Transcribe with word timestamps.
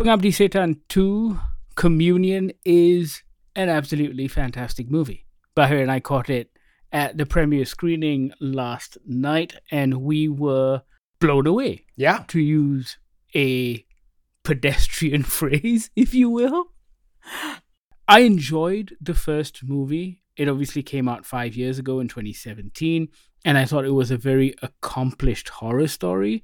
Pengabdi 0.00 0.30
Setan 0.30 0.78
2 0.88 1.38
Communion 1.74 2.52
is 2.64 3.22
an 3.54 3.68
absolutely 3.68 4.28
fantastic 4.28 4.90
movie. 4.90 5.26
Bahir 5.54 5.82
and 5.82 5.92
I 5.92 6.00
caught 6.00 6.30
it 6.30 6.50
at 6.90 7.18
the 7.18 7.26
premiere 7.26 7.66
screening 7.66 8.32
last 8.40 8.96
night 9.04 9.56
and 9.70 10.00
we 10.00 10.26
were 10.26 10.80
blown 11.20 11.46
away. 11.46 11.84
Yeah. 11.96 12.24
To 12.28 12.40
use 12.40 12.96
a 13.36 13.84
pedestrian 14.42 15.22
phrase, 15.38 15.90
if 15.94 16.14
you 16.14 16.30
will. 16.30 16.68
I 18.08 18.20
enjoyed 18.20 18.96
the 19.02 19.12
first 19.12 19.62
movie. 19.64 20.22
It 20.34 20.48
obviously 20.48 20.82
came 20.82 21.10
out 21.10 21.26
five 21.26 21.54
years 21.54 21.78
ago 21.78 22.00
in 22.00 22.08
2017, 22.08 23.08
and 23.44 23.58
I 23.58 23.66
thought 23.66 23.84
it 23.84 23.90
was 23.90 24.10
a 24.10 24.16
very 24.16 24.54
accomplished 24.62 25.50
horror 25.50 25.88
story. 25.88 26.42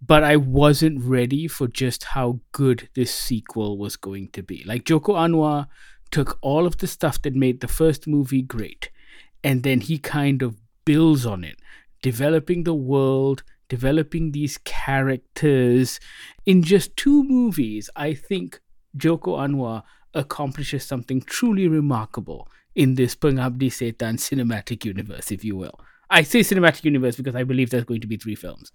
But 0.00 0.22
I 0.22 0.36
wasn't 0.36 1.02
ready 1.02 1.48
for 1.48 1.66
just 1.66 2.04
how 2.04 2.40
good 2.52 2.88
this 2.94 3.12
sequel 3.12 3.78
was 3.78 3.96
going 3.96 4.28
to 4.28 4.42
be. 4.42 4.62
Like 4.64 4.84
Joko 4.84 5.14
Anwar 5.14 5.66
took 6.10 6.38
all 6.40 6.66
of 6.66 6.78
the 6.78 6.86
stuff 6.86 7.20
that 7.22 7.34
made 7.34 7.60
the 7.60 7.68
first 7.68 8.06
movie 8.06 8.42
great, 8.42 8.90
and 9.42 9.62
then 9.62 9.80
he 9.80 9.98
kind 9.98 10.42
of 10.42 10.56
builds 10.84 11.26
on 11.26 11.44
it, 11.44 11.56
developing 12.00 12.64
the 12.64 12.74
world, 12.74 13.42
developing 13.68 14.32
these 14.32 14.58
characters. 14.58 16.00
In 16.46 16.62
just 16.62 16.96
two 16.96 17.24
movies, 17.24 17.90
I 17.96 18.14
think 18.14 18.60
Joko 18.96 19.36
Anwar 19.36 19.82
accomplishes 20.14 20.84
something 20.84 21.20
truly 21.20 21.68
remarkable 21.68 22.48
in 22.74 22.94
this 22.94 23.14
Pengabdi 23.14 23.68
Setan 23.68 24.14
cinematic 24.16 24.84
universe, 24.84 25.30
if 25.30 25.44
you 25.44 25.56
will. 25.56 25.78
I 26.10 26.22
say 26.22 26.40
cinematic 26.40 26.84
universe 26.84 27.16
because 27.16 27.34
I 27.34 27.44
believe 27.44 27.70
there's 27.70 27.84
going 27.84 28.00
to 28.00 28.06
be 28.06 28.16
three 28.16 28.34
films. 28.34 28.72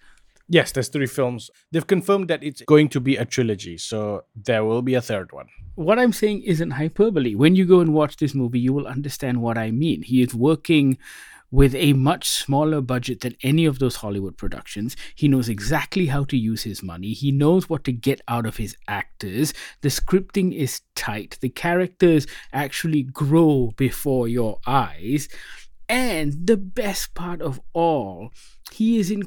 Yes, 0.49 0.71
there's 0.71 0.89
three 0.89 1.07
films. 1.07 1.49
They've 1.71 1.87
confirmed 1.87 2.27
that 2.27 2.43
it's 2.43 2.61
going 2.63 2.89
to 2.89 2.99
be 2.99 3.15
a 3.15 3.25
trilogy, 3.25 3.77
so 3.77 4.25
there 4.35 4.65
will 4.65 4.81
be 4.81 4.93
a 4.93 5.01
third 5.01 5.31
one. 5.31 5.47
What 5.75 5.97
I'm 5.97 6.13
saying 6.13 6.43
isn't 6.43 6.71
hyperbole. 6.71 7.35
When 7.35 7.55
you 7.55 7.65
go 7.65 7.79
and 7.79 7.93
watch 7.93 8.17
this 8.17 8.35
movie, 8.35 8.59
you 8.59 8.73
will 8.73 8.85
understand 8.85 9.41
what 9.41 9.57
I 9.57 9.71
mean. 9.71 10.03
He 10.03 10.21
is 10.21 10.35
working 10.35 10.97
with 11.53 11.75
a 11.75 11.93
much 11.93 12.27
smaller 12.27 12.81
budget 12.81 13.21
than 13.21 13.35
any 13.43 13.65
of 13.65 13.77
those 13.77 13.97
Hollywood 13.97 14.35
productions. 14.37 14.97
He 15.13 15.27
knows 15.27 15.47
exactly 15.47 16.07
how 16.07 16.23
to 16.25 16.35
use 16.35 16.63
his 16.63 16.81
money. 16.81 17.13
He 17.13 17.31
knows 17.31 17.69
what 17.69 17.83
to 17.83 17.91
get 17.91 18.21
out 18.27 18.47
of 18.47 18.57
his 18.57 18.75
actors. 18.87 19.53
The 19.81 19.89
scripting 19.89 20.51
is 20.51 20.81
tight. 20.95 21.37
The 21.41 21.49
characters 21.49 22.25
actually 22.51 23.03
grow 23.03 23.71
before 23.77 24.27
your 24.27 24.59
eyes. 24.65 25.29
And 25.87 26.47
the 26.47 26.57
best 26.57 27.13
part 27.13 27.39
of 27.39 27.61
all, 27.73 28.31
he 28.71 28.97
is 28.97 29.11
in 29.11 29.23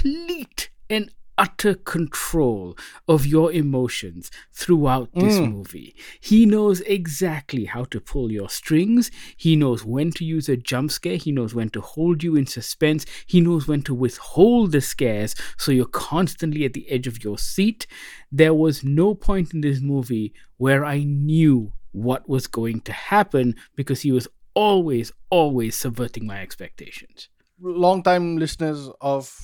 complete 0.00 0.70
and 0.88 1.10
utter 1.38 1.74
control 1.74 2.76
of 3.08 3.24
your 3.24 3.50
emotions 3.50 4.30
throughout 4.52 5.08
this 5.14 5.38
mm. 5.38 5.50
movie. 5.50 5.96
He 6.20 6.44
knows 6.44 6.82
exactly 6.82 7.64
how 7.64 7.84
to 7.84 8.00
pull 8.00 8.30
your 8.30 8.50
strings. 8.50 9.10
He 9.38 9.56
knows 9.56 9.82
when 9.82 10.10
to 10.12 10.24
use 10.24 10.50
a 10.50 10.56
jump 10.58 10.90
scare. 10.90 11.16
He 11.16 11.32
knows 11.32 11.54
when 11.54 11.70
to 11.70 11.80
hold 11.80 12.22
you 12.22 12.36
in 12.36 12.44
suspense. 12.44 13.06
He 13.26 13.40
knows 13.40 13.66
when 13.66 13.80
to 13.82 13.94
withhold 13.94 14.72
the 14.72 14.82
scares 14.82 15.34
so 15.56 15.72
you're 15.72 15.86
constantly 15.86 16.66
at 16.66 16.74
the 16.74 16.88
edge 16.90 17.06
of 17.06 17.24
your 17.24 17.38
seat. 17.38 17.86
There 18.30 18.54
was 18.54 18.84
no 18.84 19.14
point 19.14 19.54
in 19.54 19.62
this 19.62 19.80
movie 19.80 20.34
where 20.58 20.84
I 20.84 21.04
knew 21.04 21.72
what 21.92 22.28
was 22.28 22.46
going 22.46 22.82
to 22.82 22.92
happen 22.92 23.56
because 23.76 24.02
he 24.02 24.12
was 24.12 24.28
always, 24.54 25.10
always 25.30 25.74
subverting 25.74 26.26
my 26.26 26.42
expectations. 26.42 27.30
Long-time 27.62 28.36
listeners 28.36 28.90
of 29.00 29.34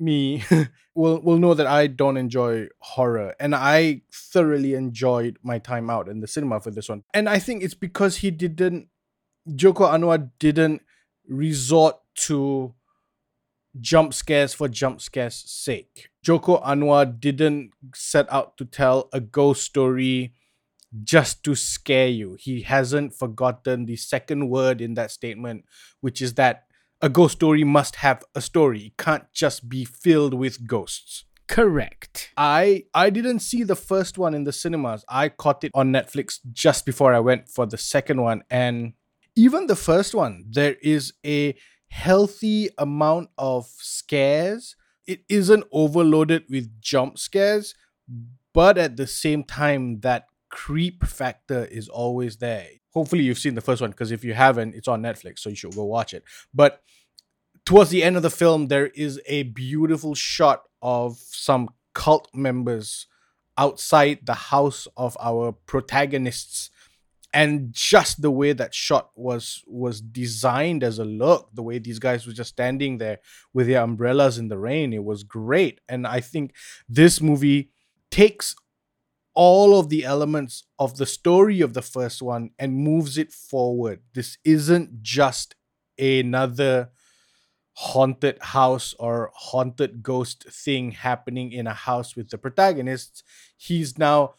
me 0.00 0.42
will 0.94 1.20
will 1.20 1.38
know 1.38 1.54
that 1.54 1.66
I 1.66 1.86
don't 1.86 2.16
enjoy 2.16 2.68
horror 2.80 3.34
and 3.38 3.54
I 3.54 4.02
thoroughly 4.12 4.74
enjoyed 4.74 5.38
my 5.42 5.58
time 5.58 5.90
out 5.90 6.08
in 6.08 6.20
the 6.20 6.26
cinema 6.26 6.60
for 6.60 6.70
this 6.70 6.88
one. 6.88 7.04
And 7.14 7.28
I 7.28 7.38
think 7.38 7.62
it's 7.62 7.74
because 7.74 8.18
he 8.18 8.30
didn't 8.30 8.88
Joko 9.54 9.84
Anwar 9.86 10.30
didn't 10.38 10.82
resort 11.28 11.96
to 12.26 12.74
jump 13.80 14.14
scares 14.14 14.52
for 14.52 14.68
jump 14.68 15.00
scares 15.00 15.36
sake. 15.46 16.10
Joko 16.22 16.60
Anwar 16.60 17.18
didn't 17.20 17.70
set 17.94 18.30
out 18.32 18.56
to 18.58 18.64
tell 18.64 19.08
a 19.12 19.20
ghost 19.20 19.62
story 19.62 20.34
just 21.04 21.44
to 21.44 21.54
scare 21.54 22.08
you. 22.08 22.36
He 22.38 22.62
hasn't 22.62 23.14
forgotten 23.14 23.86
the 23.86 23.96
second 23.96 24.48
word 24.48 24.80
in 24.80 24.94
that 24.94 25.10
statement, 25.10 25.64
which 26.00 26.20
is 26.20 26.34
that 26.34 26.64
a 27.02 27.08
ghost 27.08 27.36
story 27.36 27.64
must 27.64 27.96
have 27.96 28.22
a 28.34 28.40
story. 28.40 28.86
It 28.86 28.96
can't 28.96 29.24
just 29.32 29.68
be 29.68 29.84
filled 29.84 30.34
with 30.34 30.66
ghosts. 30.66 31.24
Correct. 31.48 32.30
I 32.36 32.84
I 32.94 33.10
didn't 33.10 33.40
see 33.40 33.64
the 33.64 33.74
first 33.74 34.18
one 34.18 34.34
in 34.34 34.44
the 34.44 34.52
cinemas. 34.52 35.04
I 35.08 35.30
caught 35.30 35.64
it 35.64 35.72
on 35.74 35.92
Netflix 35.92 36.38
just 36.52 36.86
before 36.86 37.12
I 37.12 37.20
went 37.20 37.48
for 37.48 37.66
the 37.66 37.78
second 37.78 38.22
one 38.22 38.44
and 38.50 38.92
even 39.34 39.66
the 39.66 39.76
first 39.76 40.14
one 40.14 40.44
there 40.48 40.76
is 40.82 41.12
a 41.26 41.56
healthy 41.88 42.68
amount 42.78 43.30
of 43.36 43.66
scares. 43.66 44.76
It 45.08 45.24
isn't 45.28 45.64
overloaded 45.72 46.44
with 46.48 46.80
jump 46.80 47.18
scares, 47.18 47.74
but 48.52 48.78
at 48.78 48.96
the 48.96 49.08
same 49.08 49.42
time 49.42 50.00
that 50.00 50.26
creep 50.50 51.04
factor 51.04 51.64
is 51.64 51.88
always 51.88 52.36
there 52.36 52.68
hopefully 52.92 53.22
you've 53.22 53.38
seen 53.38 53.54
the 53.54 53.60
first 53.60 53.80
one 53.80 53.90
because 53.90 54.10
if 54.10 54.24
you 54.24 54.34
haven't 54.34 54.74
it's 54.74 54.88
on 54.88 55.02
netflix 55.02 55.40
so 55.40 55.48
you 55.48 55.56
should 55.56 55.74
go 55.74 55.84
watch 55.84 56.14
it. 56.14 56.24
But 56.52 56.82
towards 57.64 57.90
the 57.90 58.02
end 58.02 58.16
of 58.16 58.22
the 58.22 58.30
film 58.30 58.68
there 58.68 58.88
is 58.88 59.20
a 59.26 59.44
beautiful 59.44 60.14
shot 60.14 60.62
of 60.82 61.18
some 61.18 61.68
cult 61.94 62.28
members 62.34 63.06
outside 63.58 64.20
the 64.24 64.34
house 64.34 64.88
of 64.96 65.16
our 65.20 65.52
protagonists 65.52 66.70
and 67.32 67.72
just 67.72 68.22
the 68.22 68.30
way 68.30 68.52
that 68.52 68.74
shot 68.74 69.10
was 69.14 69.62
was 69.66 70.00
designed 70.00 70.82
as 70.82 70.98
a 70.98 71.04
look 71.04 71.48
the 71.54 71.62
way 71.62 71.78
these 71.78 71.98
guys 71.98 72.26
were 72.26 72.32
just 72.32 72.50
standing 72.50 72.98
there 72.98 73.18
with 73.52 73.66
their 73.66 73.82
umbrellas 73.82 74.38
in 74.38 74.48
the 74.48 74.58
rain 74.58 74.92
it 74.92 75.04
was 75.04 75.22
great. 75.22 75.80
And 75.88 76.06
i 76.06 76.20
think 76.20 76.54
this 76.88 77.20
movie 77.20 77.70
takes 78.10 78.56
all 79.34 79.78
of 79.78 79.88
the 79.88 80.04
elements 80.04 80.64
of 80.78 80.96
the 80.96 81.06
story 81.06 81.60
of 81.60 81.74
the 81.74 81.82
first 81.82 82.22
one 82.22 82.50
and 82.58 82.74
moves 82.76 83.16
it 83.18 83.32
forward. 83.32 84.00
This 84.14 84.38
isn't 84.44 85.02
just 85.02 85.54
another 85.98 86.90
haunted 87.74 88.38
house 88.42 88.94
or 88.98 89.30
haunted 89.34 90.02
ghost 90.02 90.44
thing 90.44 90.90
happening 90.90 91.52
in 91.52 91.66
a 91.66 91.74
house 91.74 92.16
with 92.16 92.28
the 92.30 92.38
protagonists. 92.38 93.22
He's 93.56 93.96
now 93.98 94.34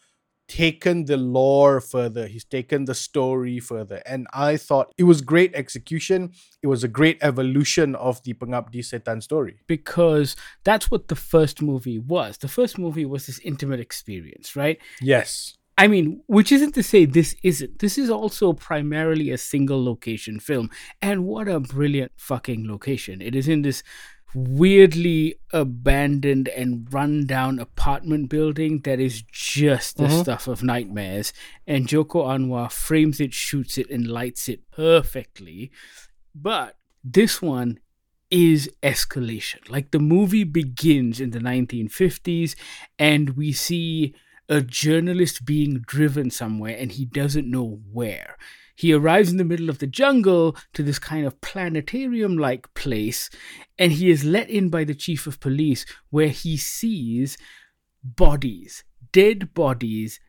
taken 0.52 1.06
the 1.06 1.16
lore 1.16 1.80
further 1.80 2.26
he's 2.26 2.44
taken 2.44 2.84
the 2.84 2.94
story 2.94 3.58
further 3.58 4.02
and 4.04 4.26
i 4.34 4.54
thought 4.54 4.92
it 4.98 5.04
was 5.04 5.22
great 5.22 5.54
execution 5.54 6.30
it 6.62 6.66
was 6.66 6.84
a 6.84 6.88
great 6.88 7.16
evolution 7.22 7.94
of 7.94 8.22
the 8.24 8.34
pengabdi 8.34 8.80
setan 8.80 9.22
story 9.22 9.56
because 9.66 10.36
that's 10.62 10.90
what 10.90 11.08
the 11.08 11.16
first 11.16 11.62
movie 11.62 11.98
was 11.98 12.36
the 12.36 12.48
first 12.48 12.78
movie 12.78 13.06
was 13.06 13.26
this 13.26 13.38
intimate 13.38 13.80
experience 13.80 14.54
right 14.54 14.78
yes 15.00 15.56
I 15.78 15.88
mean, 15.88 16.20
which 16.26 16.52
isn't 16.52 16.74
to 16.74 16.82
say 16.82 17.06
this 17.06 17.34
isn't. 17.42 17.78
This 17.78 17.96
is 17.96 18.10
also 18.10 18.52
primarily 18.52 19.30
a 19.30 19.38
single 19.38 19.82
location 19.82 20.38
film. 20.38 20.68
And 21.00 21.24
what 21.24 21.48
a 21.48 21.60
brilliant 21.60 22.12
fucking 22.14 22.68
location. 22.68 23.22
It 23.22 23.34
is 23.34 23.48
in 23.48 23.62
this 23.62 23.82
weirdly 24.34 25.36
abandoned 25.52 26.48
and 26.48 26.92
run-down 26.92 27.58
apartment 27.58 28.28
building 28.28 28.80
that 28.80 29.00
is 29.00 29.22
just 29.30 29.96
the 29.96 30.04
mm-hmm. 30.04 30.20
stuff 30.20 30.48
of 30.48 30.62
nightmares. 30.62 31.32
And 31.66 31.88
Joko 31.88 32.24
Anwar 32.24 32.70
frames 32.70 33.20
it, 33.20 33.34
shoots 33.34 33.78
it, 33.78 33.90
and 33.90 34.06
lights 34.06 34.48
it 34.48 34.70
perfectly. 34.70 35.70
But 36.34 36.76
this 37.04 37.42
one 37.42 37.78
is 38.30 38.70
escalation. 38.82 39.68
Like 39.68 39.90
the 39.90 39.98
movie 39.98 40.44
begins 40.44 41.20
in 41.20 41.30
the 41.30 41.38
1950s, 41.38 42.54
and 42.98 43.30
we 43.30 43.52
see 43.52 44.14
a 44.48 44.60
journalist 44.60 45.44
being 45.44 45.82
driven 45.86 46.30
somewhere, 46.30 46.76
and 46.76 46.92
he 46.92 47.04
doesn't 47.04 47.50
know 47.50 47.80
where. 47.92 48.36
He 48.74 48.92
arrives 48.92 49.30
in 49.30 49.36
the 49.36 49.44
middle 49.44 49.68
of 49.68 49.78
the 49.78 49.86
jungle 49.86 50.56
to 50.72 50.82
this 50.82 50.98
kind 50.98 51.26
of 51.26 51.40
planetarium 51.40 52.36
like 52.36 52.72
place, 52.74 53.30
and 53.78 53.92
he 53.92 54.10
is 54.10 54.24
let 54.24 54.48
in 54.50 54.68
by 54.68 54.84
the 54.84 54.94
chief 54.94 55.26
of 55.26 55.40
police, 55.40 55.84
where 56.10 56.28
he 56.28 56.56
sees 56.56 57.36
bodies, 58.02 58.84
dead 59.12 59.54
bodies, 59.54 60.20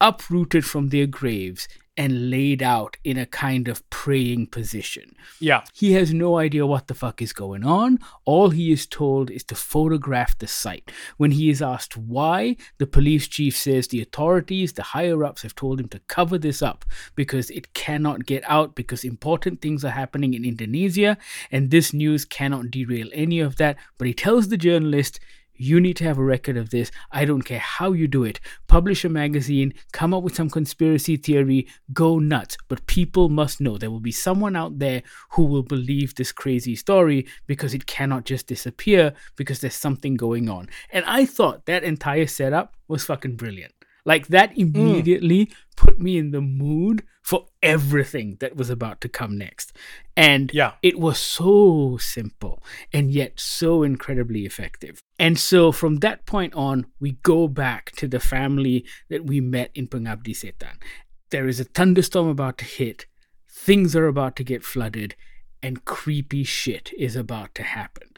uprooted 0.00 0.64
from 0.64 0.88
their 0.88 1.06
graves 1.06 1.68
and 2.00 2.30
laid 2.30 2.62
out 2.62 2.96
in 3.04 3.18
a 3.18 3.26
kind 3.26 3.68
of 3.68 3.88
praying 3.90 4.46
position. 4.46 5.14
Yeah. 5.38 5.64
He 5.74 5.92
has 5.92 6.14
no 6.14 6.38
idea 6.38 6.64
what 6.64 6.86
the 6.86 6.94
fuck 6.94 7.20
is 7.20 7.34
going 7.34 7.62
on. 7.62 7.98
All 8.24 8.48
he 8.48 8.72
is 8.72 8.86
told 8.86 9.30
is 9.30 9.44
to 9.44 9.54
photograph 9.54 10.38
the 10.38 10.46
site. 10.46 10.90
When 11.18 11.32
he 11.32 11.50
is 11.50 11.60
asked 11.60 11.98
why, 11.98 12.56
the 12.78 12.86
police 12.86 13.28
chief 13.28 13.54
says 13.54 13.88
the 13.88 14.00
authorities, 14.00 14.72
the 14.72 14.82
higher 14.82 15.22
ups, 15.22 15.42
have 15.42 15.54
told 15.54 15.78
him 15.78 15.88
to 15.88 15.98
cover 16.08 16.38
this 16.38 16.62
up 16.62 16.86
because 17.16 17.50
it 17.50 17.74
cannot 17.74 18.24
get 18.24 18.44
out 18.48 18.74
because 18.74 19.04
important 19.04 19.60
things 19.60 19.84
are 19.84 19.90
happening 19.90 20.32
in 20.32 20.42
Indonesia 20.42 21.18
and 21.50 21.70
this 21.70 21.92
news 21.92 22.24
cannot 22.24 22.70
derail 22.70 23.10
any 23.12 23.40
of 23.40 23.56
that. 23.56 23.76
But 23.98 24.06
he 24.06 24.14
tells 24.14 24.48
the 24.48 24.56
journalist, 24.56 25.20
you 25.60 25.78
need 25.78 25.96
to 25.96 26.04
have 26.04 26.16
a 26.16 26.24
record 26.24 26.56
of 26.56 26.70
this. 26.70 26.90
I 27.12 27.26
don't 27.26 27.42
care 27.42 27.58
how 27.58 27.92
you 27.92 28.08
do 28.08 28.24
it. 28.24 28.40
Publish 28.66 29.04
a 29.04 29.10
magazine, 29.10 29.74
come 29.92 30.14
up 30.14 30.22
with 30.22 30.34
some 30.34 30.48
conspiracy 30.48 31.18
theory, 31.18 31.68
go 31.92 32.18
nuts. 32.18 32.56
But 32.68 32.86
people 32.86 33.28
must 33.28 33.60
know 33.60 33.76
there 33.76 33.90
will 33.90 34.00
be 34.00 34.10
someone 34.10 34.56
out 34.56 34.78
there 34.78 35.02
who 35.32 35.44
will 35.44 35.62
believe 35.62 36.14
this 36.14 36.32
crazy 36.32 36.74
story 36.74 37.26
because 37.46 37.74
it 37.74 37.84
cannot 37.84 38.24
just 38.24 38.46
disappear 38.46 39.12
because 39.36 39.60
there's 39.60 39.74
something 39.74 40.16
going 40.16 40.48
on. 40.48 40.70
And 40.90 41.04
I 41.04 41.26
thought 41.26 41.66
that 41.66 41.84
entire 41.84 42.26
setup 42.26 42.74
was 42.88 43.04
fucking 43.04 43.36
brilliant. 43.36 43.74
Like 44.06 44.28
that 44.28 44.56
immediately 44.56 45.46
mm. 45.46 45.52
put 45.76 46.00
me 46.00 46.16
in 46.16 46.30
the 46.30 46.40
mood 46.40 47.02
for 47.30 47.46
everything 47.62 48.36
that 48.40 48.56
was 48.56 48.70
about 48.70 49.00
to 49.00 49.08
come 49.08 49.38
next. 49.38 49.72
And 50.16 50.50
yeah. 50.52 50.72
it 50.82 50.98
was 50.98 51.16
so 51.16 51.96
simple 51.96 52.60
and 52.92 53.12
yet 53.12 53.38
so 53.38 53.84
incredibly 53.84 54.44
effective. 54.46 54.98
And 55.16 55.38
so 55.38 55.70
from 55.70 55.98
that 55.98 56.26
point 56.26 56.54
on, 56.54 56.86
we 56.98 57.12
go 57.22 57.46
back 57.46 57.92
to 57.92 58.08
the 58.08 58.18
family 58.18 58.84
that 59.10 59.26
we 59.26 59.40
met 59.40 59.70
in 59.76 59.86
Pengabdi 59.86 60.34
Setan. 60.34 60.82
There 61.30 61.46
is 61.46 61.60
a 61.60 61.64
thunderstorm 61.64 62.26
about 62.26 62.58
to 62.58 62.64
hit, 62.64 63.06
things 63.48 63.94
are 63.94 64.08
about 64.08 64.34
to 64.34 64.42
get 64.42 64.64
flooded, 64.64 65.14
and 65.62 65.84
creepy 65.84 66.42
shit 66.42 66.90
is 66.98 67.14
about 67.14 67.54
to 67.54 67.62
happen. 67.62 68.08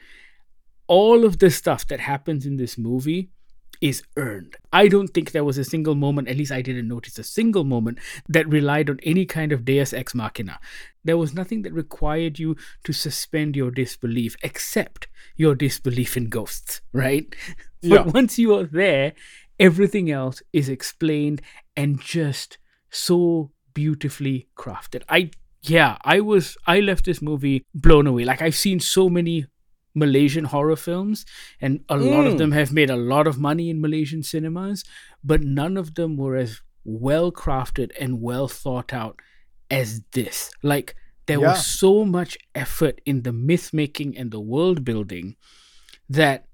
All 0.87 1.27
of 1.27 1.39
the 1.39 1.51
stuff 1.51 1.87
that 1.89 2.01
happens 2.01 2.47
in 2.47 2.57
this 2.57 2.79
movie 2.79 3.29
is 3.83 4.03
earned. 4.17 4.57
I 4.73 4.87
don't 4.87 5.09
think 5.09 5.33
there 5.33 5.45
was 5.45 5.59
a 5.59 5.65
single 5.65 5.97
moment, 5.97 6.29
at 6.29 6.37
least 6.37 6.53
I 6.53 6.63
didn't 6.63 6.89
notice 6.89 7.19
a 7.19 7.25
single 7.25 7.65
moment, 7.65 7.99
that 8.29 8.49
relied 8.49 8.89
on 8.89 9.01
any 9.03 9.27
kind 9.27 9.53
of 9.53 9.65
deus 9.65 9.93
ex 9.93 10.15
machina. 10.15 10.61
There 11.05 11.19
was 11.19 11.35
nothing 11.35 11.63
that 11.63 11.73
required 11.73 12.39
you 12.39 12.57
to 12.85 12.93
suspend 12.93 13.57
your 13.57 13.73
disbelief 13.73 14.37
except 14.43 15.09
your 15.37 15.57
disbelief 15.57 16.17
in 16.17 16.31
ghosts, 16.31 16.81
right? 16.93 17.35
Yeah. 17.85 18.05
But 18.05 18.15
once 18.15 18.39
you 18.39 18.55
are 18.55 18.63
there, 18.63 19.13
everything 19.59 20.09
else 20.09 20.41
is 20.53 20.69
explained 20.69 21.43
and 21.77 22.01
just 22.01 22.59
so 22.91 23.51
beautifully 23.75 24.47
crafted. 24.57 25.03
I 25.09 25.33
yeah, 25.63 25.99
I 26.05 26.21
was 26.21 26.57
I 26.65 26.79
left 26.79 27.07
this 27.07 27.21
movie 27.21 27.65
blown 27.75 28.07
away. 28.07 28.25
Like 28.25 28.41
I've 28.41 28.55
seen 28.55 28.79
so 28.79 29.09
many 29.09 29.47
Malaysian 29.95 30.45
horror 30.45 30.77
films, 30.77 31.25
and 31.61 31.85
a 31.89 31.97
mm. 31.97 32.11
lot 32.11 32.27
of 32.27 32.35
mm. 32.35 32.39
them 32.39 32.53
have 32.53 32.73
made 32.73 32.91
a 32.91 32.97
lot 32.97 33.27
of 33.27 33.39
money 33.39 33.71
in 33.71 33.81
Malaysian 33.81 34.23
cinemas, 34.23 34.85
but 35.23 35.43
none 35.43 35.77
of 35.77 35.95
them 35.95 36.17
were 36.17 36.37
as 36.37 36.61
well 36.85 37.31
crafted 37.31 37.93
and 38.01 38.21
well 38.21 38.49
thought 38.49 38.93
out 38.93 39.21
as 39.71 40.03
this. 40.13 40.51
Like, 40.63 40.95
there 41.27 41.41
yeah. 41.41 41.51
was 41.51 41.67
so 41.67 42.05
much 42.05 42.37
effort 42.55 43.01
in 43.07 43.23
the 43.23 43.33
myth 43.33 43.73
making 43.73 44.17
and 44.17 44.31
the 44.31 44.41
world 44.41 44.85
building 44.85 45.37
that 46.09 46.47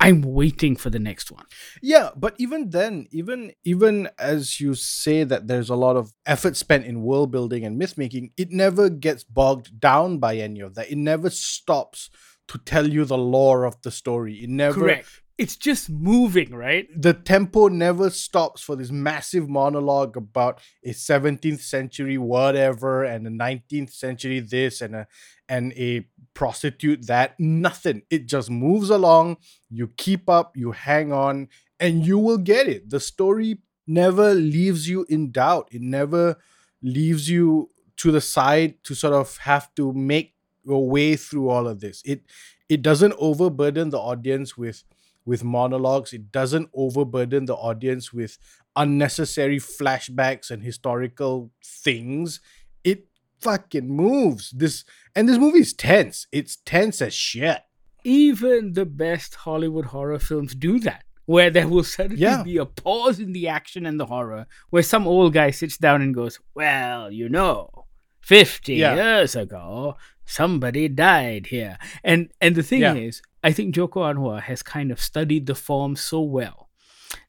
I'm 0.00 0.22
waiting 0.22 0.76
for 0.76 0.90
the 0.90 0.98
next 0.98 1.30
one. 1.30 1.46
Yeah, 1.80 2.10
but 2.16 2.34
even 2.38 2.70
then, 2.70 3.06
even 3.10 3.52
even 3.64 4.08
as 4.18 4.60
you 4.60 4.74
say 4.74 5.24
that 5.24 5.46
there's 5.46 5.70
a 5.70 5.76
lot 5.76 5.96
of 5.96 6.12
effort 6.26 6.56
spent 6.56 6.84
in 6.84 7.02
world 7.02 7.30
building 7.30 7.64
and 7.64 7.78
myth 7.78 7.96
making, 7.96 8.32
it 8.36 8.50
never 8.50 8.90
gets 8.90 9.24
bogged 9.24 9.80
down 9.80 10.18
by 10.18 10.36
any 10.36 10.60
of 10.60 10.74
that. 10.74 10.90
It 10.90 10.98
never 10.98 11.30
stops 11.30 12.10
to 12.48 12.58
tell 12.58 12.88
you 12.88 13.04
the 13.04 13.18
lore 13.18 13.64
of 13.64 13.80
the 13.82 13.90
story. 13.90 14.42
It 14.42 14.50
never 14.50 14.80
Correct. 14.80 15.22
It's 15.36 15.56
just 15.56 15.90
moving, 15.90 16.54
right? 16.54 16.86
The 16.94 17.12
tempo 17.12 17.66
never 17.66 18.08
stops 18.10 18.62
for 18.62 18.76
this 18.76 18.92
massive 18.92 19.48
monologue 19.48 20.16
about 20.16 20.60
a 20.84 20.90
17th 20.90 21.60
century 21.60 22.16
whatever 22.18 23.02
and 23.02 23.26
a 23.26 23.30
19th 23.30 23.90
century 23.90 24.38
this 24.38 24.80
and 24.80 24.94
a 24.94 25.06
and 25.48 25.72
a 25.72 26.06
prostitute 26.34 27.08
that. 27.08 27.34
Nothing. 27.40 28.02
It 28.10 28.26
just 28.26 28.48
moves 28.48 28.90
along. 28.90 29.38
You 29.70 29.88
keep 29.96 30.30
up, 30.30 30.56
you 30.56 30.70
hang 30.70 31.12
on, 31.12 31.48
and 31.80 32.06
you 32.06 32.18
will 32.18 32.38
get 32.38 32.68
it. 32.68 32.90
The 32.90 33.00
story 33.00 33.58
never 33.88 34.34
leaves 34.34 34.88
you 34.88 35.04
in 35.08 35.32
doubt. 35.32 35.68
It 35.72 35.82
never 35.82 36.36
leaves 36.80 37.28
you 37.28 37.70
to 37.96 38.12
the 38.12 38.20
side 38.20 38.82
to 38.84 38.94
sort 38.94 39.14
of 39.14 39.36
have 39.38 39.74
to 39.74 39.92
make 39.92 40.33
your 40.64 40.88
way 40.88 41.16
through 41.16 41.48
all 41.48 41.68
of 41.68 41.80
this. 41.80 42.02
It 42.04 42.22
it 42.68 42.82
doesn't 42.82 43.14
overburden 43.18 43.90
the 43.90 43.98
audience 43.98 44.56
with 44.56 44.84
with 45.24 45.44
monologues. 45.44 46.12
It 46.12 46.30
doesn't 46.30 46.70
overburden 46.74 47.46
the 47.46 47.54
audience 47.54 48.12
with 48.12 48.38
unnecessary 48.76 49.58
flashbacks 49.58 50.50
and 50.50 50.62
historical 50.62 51.50
things. 51.62 52.40
It 52.82 53.06
fucking 53.40 53.88
moves. 53.88 54.50
This 54.50 54.84
and 55.14 55.28
this 55.28 55.38
movie 55.38 55.60
is 55.60 55.72
tense. 55.72 56.26
It's 56.32 56.56
tense 56.56 57.00
as 57.00 57.14
shit. 57.14 57.60
Even 58.04 58.74
the 58.74 58.84
best 58.84 59.34
Hollywood 59.34 59.86
horror 59.86 60.18
films 60.18 60.54
do 60.54 60.78
that. 60.80 61.04
Where 61.26 61.48
there 61.48 61.68
will 61.68 61.84
suddenly 61.84 62.20
yeah. 62.20 62.42
be 62.42 62.58
a 62.58 62.66
pause 62.66 63.18
in 63.18 63.32
the 63.32 63.48
action 63.48 63.86
and 63.86 63.98
the 63.98 64.04
horror, 64.04 64.46
where 64.68 64.82
some 64.82 65.06
old 65.06 65.32
guy 65.32 65.52
sits 65.52 65.78
down 65.78 66.02
and 66.02 66.14
goes, 66.14 66.38
Well, 66.54 67.10
you 67.10 67.30
know, 67.30 67.83
50 68.24 68.74
yeah. 68.74 68.94
years 68.94 69.36
ago, 69.36 69.96
somebody 70.24 70.88
died 70.88 71.46
here. 71.46 71.78
And 72.02 72.30
and 72.40 72.54
the 72.54 72.62
thing 72.62 72.80
yeah. 72.80 72.94
is, 72.94 73.22
I 73.42 73.52
think 73.52 73.74
Joko 73.74 74.02
Anwar 74.02 74.40
has 74.42 74.62
kind 74.62 74.90
of 74.90 75.00
studied 75.00 75.46
the 75.46 75.54
form 75.54 75.96
so 75.96 76.20
well 76.20 76.70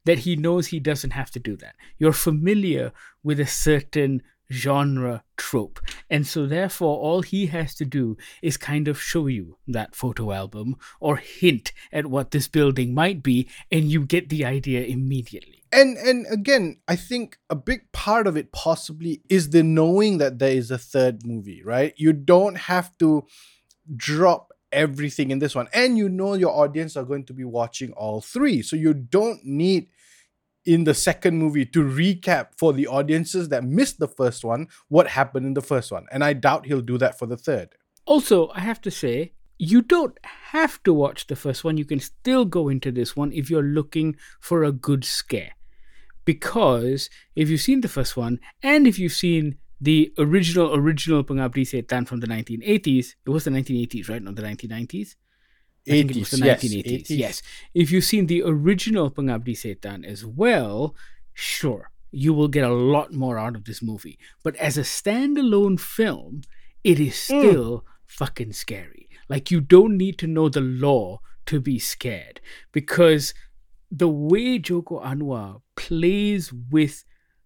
that 0.05 0.19
he 0.19 0.35
knows 0.35 0.67
he 0.67 0.79
doesn't 0.79 1.11
have 1.11 1.31
to 1.31 1.39
do 1.39 1.57
that. 1.57 1.75
You're 1.97 2.13
familiar 2.13 2.93
with 3.23 3.39
a 3.39 3.45
certain 3.45 4.21
genre 4.51 5.23
trope. 5.35 5.79
And 6.09 6.25
so, 6.25 6.45
therefore, 6.45 6.97
all 6.97 7.23
he 7.23 7.47
has 7.47 7.75
to 7.75 7.85
do 7.85 8.15
is 8.41 8.57
kind 8.57 8.87
of 8.87 9.01
show 9.01 9.27
you 9.27 9.57
that 9.67 9.95
photo 9.95 10.31
album 10.31 10.77
or 10.99 11.17
hint 11.17 11.73
at 11.91 12.05
what 12.05 12.31
this 12.31 12.47
building 12.47 12.93
might 12.93 13.21
be, 13.21 13.49
and 13.71 13.91
you 13.91 14.05
get 14.05 14.29
the 14.29 14.45
idea 14.45 14.83
immediately 14.83 15.64
and 15.75 15.97
and 15.97 16.25
again 16.31 16.77
i 16.87 16.95
think 16.95 17.37
a 17.49 17.55
big 17.55 17.91
part 17.91 18.27
of 18.27 18.37
it 18.37 18.51
possibly 18.51 19.21
is 19.29 19.49
the 19.49 19.61
knowing 19.61 20.17
that 20.17 20.39
there 20.39 20.51
is 20.51 20.71
a 20.71 20.77
third 20.77 21.25
movie 21.25 21.61
right? 21.65 21.93
You 21.97 22.13
don't 22.13 22.55
have 22.55 22.97
to 22.99 23.25
drop 23.95 24.53
everything 24.71 25.31
in 25.31 25.39
this 25.39 25.55
one. 25.55 25.67
And 25.73 25.97
you 25.97 26.09
know 26.09 26.33
your 26.33 26.51
audience 26.51 26.95
are 26.95 27.03
going 27.03 27.25
to 27.25 27.33
be 27.33 27.43
watching 27.43 27.91
all 27.93 28.21
three. 28.21 28.61
So 28.61 28.75
you 28.75 28.93
don't 28.93 29.43
need 29.43 29.87
in 30.65 30.83
the 30.83 30.93
second 30.93 31.37
movie 31.37 31.65
to 31.65 31.83
recap 31.83 32.47
for 32.57 32.73
the 32.73 32.87
audiences 32.87 33.49
that 33.49 33.63
missed 33.63 33.99
the 33.99 34.07
first 34.07 34.43
one 34.43 34.67
what 34.89 35.07
happened 35.07 35.45
in 35.45 35.53
the 35.53 35.61
first 35.61 35.91
one. 35.91 36.05
And 36.11 36.23
i 36.23 36.33
doubt 36.33 36.65
he'll 36.65 36.81
do 36.81 36.97
that 36.97 37.17
for 37.17 37.25
the 37.25 37.37
third. 37.37 37.69
Also 38.05 38.49
i 38.49 38.59
have 38.59 38.81
to 38.81 38.91
say 38.91 39.33
you 39.57 39.81
don't 39.81 40.17
have 40.23 40.83
to 40.83 40.93
watch 40.93 41.27
the 41.27 41.35
first 41.35 41.63
one. 41.63 41.77
You 41.77 41.85
can 41.85 42.01
still 42.01 42.43
go 42.43 42.67
into 42.67 42.91
this 42.91 43.15
one 43.15 43.31
if 43.31 43.49
you're 43.49 43.63
looking 43.63 44.17
for 44.41 44.63
a 44.63 44.71
good 44.73 45.05
scare 45.05 45.54
because 46.25 47.09
if 47.35 47.49
you've 47.49 47.61
seen 47.61 47.81
the 47.81 47.87
first 47.87 48.17
one 48.17 48.39
and 48.61 48.87
if 48.87 48.99
you've 48.99 49.13
seen 49.13 49.57
the 49.79 50.13
original 50.17 50.73
original 50.73 51.23
Pengabdi 51.23 51.63
Setan 51.63 52.07
from 52.07 52.19
the 52.19 52.27
1980s, 52.27 53.15
it 53.25 53.29
was 53.29 53.43
the 53.43 53.51
1980s, 53.51 54.09
right? 54.09 54.21
Not 54.21 54.35
the 54.35 54.41
1990s. 54.41 55.15
I 55.87 55.91
80s, 55.91 55.97
think 55.97 56.11
it 56.11 56.19
was 56.19 56.31
the 56.31 56.37
1980s. 56.37 57.09
Yes, 57.09 57.09
yes. 57.09 57.41
If 57.73 57.91
you've 57.91 58.03
seen 58.03 58.25
the 58.25 58.41
original 58.43 59.11
Pengabdi 59.11 59.51
Setan 59.51 60.05
as 60.05 60.25
well, 60.25 60.95
sure, 61.33 61.91
you 62.11 62.33
will 62.33 62.47
get 62.47 62.63
a 62.63 62.73
lot 62.73 63.13
more 63.13 63.37
out 63.37 63.55
of 63.55 63.65
this 63.65 63.81
movie. 63.81 64.17
But 64.43 64.55
as 64.55 64.77
a 64.77 64.81
standalone 64.81 65.79
film, 65.79 66.41
it 66.83 66.99
is 66.99 67.13
hmm. 67.27 67.39
still 67.39 67.79
mm. 67.79 67.83
fucking 68.07 68.53
scary. 68.53 69.09
Like 69.27 69.51
you 69.51 69.61
don't 69.61 69.97
need 69.97 70.17
to 70.19 70.27
know 70.27 70.49
the 70.49 70.61
lore 70.61 71.19
to 71.47 71.59
be 71.59 71.77
scared 71.77 72.41
because 72.71 73.33
the 73.91 74.09
way 74.09 74.59
Joko 74.59 74.99
Anwar 75.01 75.61
plays 75.75 76.51
with 76.51 77.03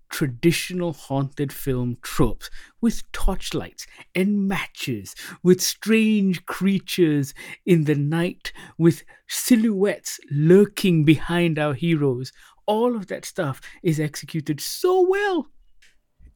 traditional 0.10 0.92
haunted 0.92 1.54
film 1.54 1.98
tropes 2.02 2.50
with 2.82 3.10
torchlights 3.12 3.86
and 4.16 4.48
matches, 4.48 5.16
with 5.44 5.62
strange 5.62 6.46
creatures 6.46 7.34
in 7.66 7.86
the 7.86 7.96
night, 7.96 8.52
with 8.78 9.04
silhouettes 9.28 10.20
lurking 10.32 11.06
behind 11.06 11.60
our 11.60 11.74
heroes. 11.74 12.32
All 12.66 12.96
of 12.96 13.08
that 13.08 13.26
stuff 13.26 13.62
is 13.84 14.00
executed 14.00 14.60
so 14.60 15.08
well. 15.08 15.48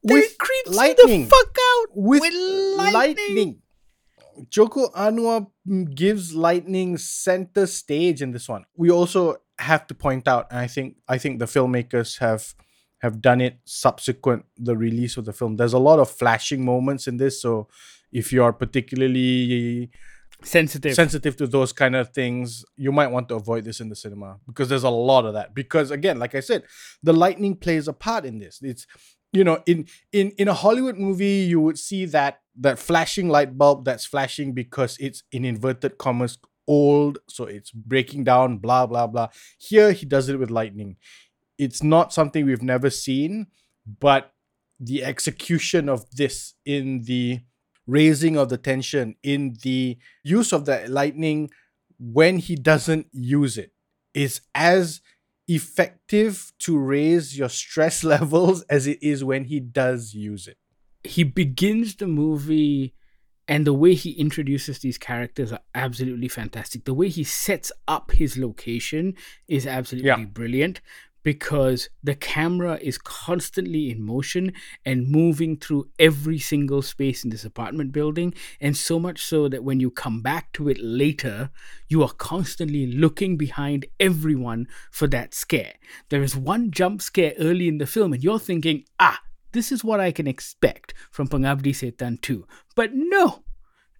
With 0.02 0.24
it 0.24 0.38
creeps 0.38 0.76
lightning. 0.76 1.24
the 1.24 1.30
fuck 1.30 1.56
out 1.58 1.86
with, 1.94 2.20
with 2.20 2.34
lightning. 2.34 2.92
lightning. 2.92 3.62
Joko 4.50 4.88
Anwar 4.88 5.46
mm, 5.66 5.94
gives 5.94 6.34
lightning 6.34 6.98
center 6.98 7.66
stage 7.66 8.20
in 8.20 8.32
this 8.32 8.48
one. 8.48 8.64
We 8.76 8.90
also 8.90 9.36
have 9.58 9.86
to 9.88 9.94
point 9.94 10.26
out, 10.28 10.46
and 10.50 10.60
I 10.60 10.66
think 10.66 10.96
I 11.08 11.18
think 11.18 11.38
the 11.38 11.46
filmmakers 11.46 12.18
have 12.18 12.54
have 13.00 13.20
done 13.20 13.40
it 13.40 13.58
subsequent 13.64 14.46
the 14.56 14.76
release 14.76 15.16
of 15.16 15.24
the 15.24 15.32
film. 15.32 15.56
There's 15.56 15.74
a 15.74 15.78
lot 15.78 15.98
of 15.98 16.10
flashing 16.10 16.64
moments 16.64 17.06
in 17.06 17.18
this, 17.18 17.40
so 17.40 17.68
if 18.12 18.32
you 18.32 18.42
are 18.42 18.52
particularly 18.52 19.90
sensitive. 20.42 20.94
sensitive 20.94 21.36
to 21.36 21.46
those 21.46 21.72
kind 21.72 21.96
of 21.96 22.10
things 22.10 22.64
you 22.76 22.92
might 22.92 23.08
want 23.08 23.28
to 23.28 23.34
avoid 23.34 23.64
this 23.64 23.80
in 23.80 23.88
the 23.88 23.96
cinema 23.96 24.38
because 24.46 24.68
there's 24.68 24.84
a 24.84 24.90
lot 24.90 25.24
of 25.24 25.34
that. 25.34 25.54
Because 25.54 25.90
again 25.90 26.18
like 26.18 26.34
i 26.34 26.40
said 26.40 26.62
the 27.02 27.12
lightning 27.12 27.56
plays 27.56 27.88
a 27.88 27.92
part 27.92 28.24
in 28.24 28.38
this. 28.38 28.60
It's 28.62 28.86
you 29.32 29.44
know 29.44 29.62
in 29.66 29.86
in 30.12 30.30
in 30.38 30.48
a 30.48 30.54
hollywood 30.54 30.96
movie 30.96 31.44
you 31.52 31.60
would 31.60 31.78
see 31.78 32.04
that 32.06 32.40
that 32.56 32.78
flashing 32.78 33.28
light 33.28 33.58
bulb 33.58 33.84
that's 33.84 34.06
flashing 34.06 34.52
because 34.52 34.96
it's 35.00 35.24
in 35.32 35.44
inverted 35.44 35.98
commas 35.98 36.38
old, 36.66 37.18
so 37.28 37.44
it's 37.44 37.70
breaking 37.70 38.24
down, 38.24 38.58
blah, 38.58 38.86
blah, 38.86 39.06
blah. 39.06 39.28
Here, 39.58 39.92
he 39.92 40.06
does 40.06 40.28
it 40.28 40.38
with 40.38 40.50
lightning. 40.50 40.96
It's 41.58 41.82
not 41.82 42.12
something 42.12 42.46
we've 42.46 42.62
never 42.62 42.90
seen, 42.90 43.46
but 44.00 44.32
the 44.80 45.04
execution 45.04 45.88
of 45.88 46.10
this 46.10 46.54
in 46.64 47.02
the 47.02 47.40
raising 47.86 48.36
of 48.36 48.48
the 48.48 48.58
tension, 48.58 49.14
in 49.22 49.56
the 49.62 49.98
use 50.22 50.52
of 50.52 50.64
the 50.64 50.86
lightning 50.88 51.50
when 51.98 52.38
he 52.38 52.56
doesn't 52.56 53.06
use 53.12 53.56
it, 53.56 53.72
is 54.14 54.40
as 54.54 55.00
effective 55.46 56.52
to 56.58 56.78
raise 56.78 57.36
your 57.38 57.48
stress 57.48 58.02
levels 58.14 58.62
as 58.62 58.86
it 58.86 59.02
is 59.02 59.22
when 59.22 59.44
he 59.44 59.60
does 59.60 60.14
use 60.14 60.48
it. 60.48 60.58
He 61.02 61.22
begins 61.22 61.96
the 61.96 62.06
movie 62.06 62.94
and 63.46 63.66
the 63.66 63.74
way 63.74 63.94
he 63.94 64.12
introduces 64.12 64.78
these 64.78 64.98
characters 64.98 65.52
are 65.52 65.60
absolutely 65.74 66.28
fantastic. 66.28 66.84
The 66.84 66.94
way 66.94 67.08
he 67.08 67.24
sets 67.24 67.70
up 67.86 68.12
his 68.12 68.36
location 68.38 69.14
is 69.48 69.66
absolutely 69.66 70.08
Yeah. 70.08 70.24
brilliant 70.24 70.80
because 71.22 71.88
the 72.02 72.14
camera 72.14 72.78
is 72.82 72.98
constantly 72.98 73.90
in 73.90 74.02
motion 74.02 74.52
and 74.84 75.08
moving 75.08 75.56
through 75.56 75.88
every 75.98 76.38
single 76.38 76.82
space 76.82 77.24
in 77.24 77.30
this 77.30 77.46
apartment 77.46 77.92
building. 77.92 78.34
And 78.60 78.76
so 78.76 78.98
much 78.98 79.22
so 79.22 79.48
that 79.48 79.64
when 79.64 79.80
you 79.80 79.90
come 79.90 80.20
back 80.20 80.52
to 80.52 80.68
it 80.68 80.78
later, 80.80 81.50
you 81.88 82.02
are 82.02 82.12
constantly 82.12 82.86
looking 82.86 83.38
behind 83.38 83.86
everyone 83.98 84.68
for 84.90 85.06
that 85.08 85.32
scare. 85.32 85.74
There 86.10 86.22
is 86.22 86.36
one 86.36 86.70
jump 86.70 87.00
scare 87.00 87.32
early 87.38 87.68
in 87.68 87.78
the 87.78 87.86
film, 87.86 88.12
and 88.12 88.22
you're 88.22 88.38
thinking, 88.38 88.84
ah, 89.00 89.20
this 89.54 89.72
is 89.72 89.82
what 89.82 90.00
I 90.00 90.12
can 90.12 90.26
expect 90.26 90.92
from 91.10 91.28
Pengabdi 91.28 91.72
Setan 91.72 92.20
2. 92.20 92.46
But 92.76 92.90
no, 92.92 93.42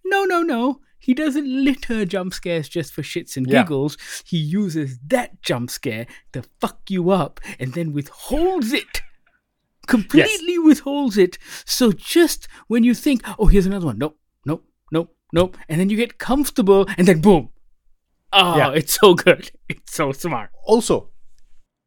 no, 0.05 0.23
no, 0.25 0.41
no. 0.43 0.81
He 0.99 1.13
doesn't 1.13 1.45
litter 1.47 2.03
jump 2.05 2.33
scares 2.33 2.67
just 2.69 2.93
for 2.93 3.01
shits 3.03 3.35
and 3.37 3.47
Yeah. 3.49 3.63
giggles. 3.63 3.97
He 4.25 4.37
uses 4.37 4.99
that 5.07 5.41
jump 5.41 5.69
scare 5.71 6.05
to 6.33 6.43
fuck 6.61 6.79
you 6.89 7.09
up 7.11 7.39
and 7.59 7.73
then 7.73 7.93
withholds 7.93 8.71
it. 8.73 9.01
Completely 9.87 10.57
withholds 10.57 11.17
it. 11.17 11.37
So 11.65 11.91
just 11.91 12.47
when 12.67 12.83
you 12.83 12.93
think, 12.95 13.21
oh, 13.37 13.45
here's 13.47 13.67
another 13.67 13.85
one. 13.85 13.99
Nope, 13.99 14.17
nope, 14.45 14.65
nope, 14.91 15.15
nope. 15.31 15.57
And 15.69 15.79
then 15.79 15.89
you 15.91 15.97
get 15.97 16.17
comfortable 16.17 16.87
and 16.97 17.07
then 17.07 17.21
boom. 17.21 17.49
Oh, 18.33 18.57
Yeah. 18.57 18.71
it's 18.71 18.93
so 18.99 19.13
good. 19.13 19.51
It's 19.69 19.93
so 19.95 20.11
smart. 20.11 20.49
Also, 20.65 21.11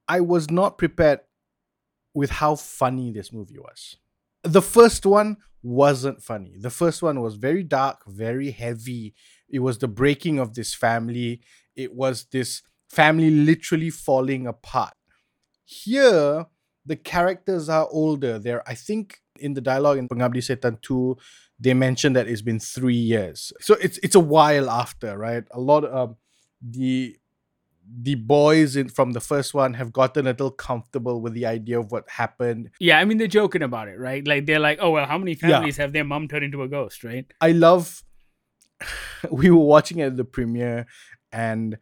I 0.07 0.21
was 0.21 0.49
not 0.51 0.79
prepared 0.79 1.21
with 2.19 2.31
how 2.31 2.57
funny 2.57 3.13
this 3.13 3.33
movie 3.33 3.61
was. 3.61 3.97
The 4.43 4.61
first 4.61 5.07
one 5.07 5.37
wasn't 5.63 6.21
funny. 6.21 6.55
The 6.59 6.69
first 6.81 7.01
one 7.01 7.21
was 7.21 7.37
very 7.37 7.63
dark, 7.63 8.05
very 8.09 8.51
heavy. 8.51 9.15
It 9.49 9.61
was 9.61 9.79
the 9.79 9.87
breaking 9.87 10.41
of 10.41 10.55
this 10.55 10.75
family. 10.75 11.43
It 11.77 11.95
was 11.95 12.27
this 12.33 12.63
family 12.91 13.31
literally 13.31 13.91
falling 13.91 14.49
apart. 14.49 14.95
Here, 15.65 16.47
the 16.85 16.97
characters 16.97 17.69
are 17.69 17.87
older. 17.89 18.41
They're, 18.41 18.69
I 18.69 18.75
think, 18.75 19.21
in 19.39 19.55
the 19.55 19.61
dialogue 19.61 19.99
in 19.99 20.09
Pengabdi 20.09 20.43
Setan 20.43 20.83
2, 20.83 21.17
they 21.61 21.73
mentioned 21.73 22.17
that 22.17 22.27
it's 22.27 22.43
been 22.43 22.59
three 22.59 23.03
years. 23.13 23.53
So 23.61 23.75
it's 23.75 23.99
it's 23.99 24.17
a 24.17 24.27
while 24.35 24.69
after, 24.69 25.17
right? 25.17 25.45
A 25.53 25.61
lot 25.61 25.85
of 25.85 26.11
um, 26.11 26.17
the 26.61 27.17
the 28.03 28.15
boys 28.17 28.77
in 28.77 28.89
from 28.89 29.13
the 29.13 29.21
first 29.21 29.55
one 29.55 29.75
have 29.75 29.93
gotten 29.93 30.27
a 30.27 30.31
little 30.31 30.51
comfortable 30.51 31.21
with 31.21 31.33
the 31.33 31.47
idea 31.47 31.79
of 31.81 31.91
what 31.91 32.09
happened. 32.09 32.71
Yeah, 32.81 32.99
I 32.99 33.05
mean, 33.05 33.19
they're 33.19 33.27
joking 33.27 33.63
about 33.63 33.89
it, 33.89 33.99
right? 33.99 34.27
Like, 34.27 34.47
they're 34.47 34.59
like, 34.61 34.79
oh, 34.81 34.91
well, 34.91 35.07
how 35.07 35.19
many 35.19 35.33
Yeah. 35.33 35.49
families 35.49 35.77
have 35.79 35.93
their 35.93 36.05
mom 36.05 36.29
turned 36.29 36.45
into 36.45 36.63
a 36.63 36.69
ghost, 36.69 37.03
right? 37.05 37.27
I 37.41 37.53
love 37.53 38.03
we 39.31 39.51
were 39.51 39.65
watching 39.65 40.01
at 40.01 40.17
the 40.17 40.25
premiere 40.25 40.87
and 41.33 41.79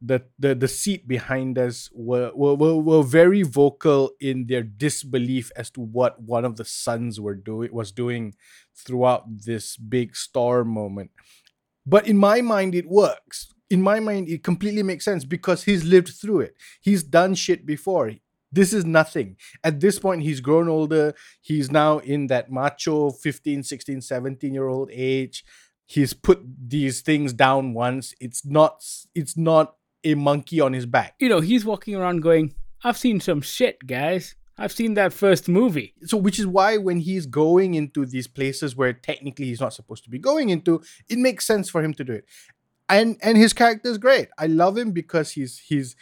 the 0.00 0.22
the, 0.38 0.54
the 0.54 0.68
seat 0.68 1.06
behind 1.06 1.56
us 1.58 1.88
were, 1.92 2.32
were, 2.34 2.54
were, 2.54 2.76
were 2.76 3.02
very 3.04 3.42
vocal 3.42 4.10
in 4.20 4.46
their 4.46 4.62
disbelief 4.62 5.50
as 5.56 5.70
to 5.70 5.80
what 5.80 6.20
one 6.20 6.44
of 6.44 6.56
the 6.56 6.64
sons 6.64 7.20
were 7.20 7.34
doing 7.36 7.72
was 7.72 7.92
doing 7.92 8.34
throughout 8.76 9.24
this 9.44 9.76
big 9.76 10.16
star 10.16 10.64
moment. 10.64 11.10
But 11.86 12.06
in 12.08 12.16
my 12.16 12.40
mind, 12.40 12.74
it 12.74 12.88
works. 12.88 13.51
In 13.72 13.80
my 13.80 14.00
mind, 14.00 14.28
it 14.28 14.44
completely 14.44 14.82
makes 14.82 15.06
sense 15.06 15.24
because 15.24 15.64
he's 15.64 15.82
lived 15.82 16.08
through 16.08 16.40
it. 16.40 16.56
He's 16.82 17.02
done 17.02 17.34
shit 17.34 17.64
before. 17.64 18.12
This 18.52 18.74
is 18.74 18.84
nothing. 18.84 19.38
At 19.64 19.80
this 19.80 19.98
point, 19.98 20.24
he's 20.24 20.40
grown 20.40 20.68
older. 20.68 21.14
He's 21.40 21.70
now 21.70 21.96
in 22.00 22.26
that 22.26 22.52
macho 22.52 23.08
15, 23.08 23.62
16, 23.62 24.02
17 24.02 24.52
year 24.52 24.68
old 24.68 24.90
age. 24.92 25.42
He's 25.86 26.12
put 26.12 26.42
these 26.68 27.00
things 27.00 27.32
down 27.32 27.72
once. 27.72 28.14
It's 28.20 28.44
not 28.44 28.84
it's 29.14 29.38
not 29.38 29.76
a 30.04 30.16
monkey 30.16 30.60
on 30.60 30.74
his 30.74 30.84
back. 30.84 31.14
You 31.18 31.30
know, 31.30 31.40
he's 31.40 31.64
walking 31.64 31.94
around 31.94 32.20
going, 32.20 32.54
I've 32.84 32.98
seen 32.98 33.20
some 33.20 33.40
shit, 33.40 33.86
guys. 33.86 34.36
I've 34.58 34.72
seen 34.72 34.92
that 34.94 35.14
first 35.14 35.48
movie. 35.48 35.94
so 36.04 36.18
which 36.18 36.38
is 36.38 36.46
why 36.46 36.76
when 36.76 36.98
he's 36.98 37.24
going 37.24 37.72
into 37.72 38.04
these 38.04 38.26
places 38.26 38.76
where 38.76 38.92
technically 38.92 39.46
he's 39.46 39.62
not 39.62 39.72
supposed 39.72 40.04
to 40.04 40.10
be 40.10 40.18
going 40.18 40.50
into 40.50 40.82
it 41.08 41.18
makes 41.18 41.46
sense 41.46 41.70
for 41.70 41.82
him 41.82 41.94
to 41.94 42.04
do 42.04 42.12
it 42.12 42.26
and 42.92 43.16
and 43.22 43.36
his 43.36 43.52
character 43.52 43.88
is 43.88 43.98
great 43.98 44.28
i 44.38 44.46
love 44.46 44.76
him 44.76 44.92
because 44.92 45.32
he's 45.32 45.58
he's 45.58 45.96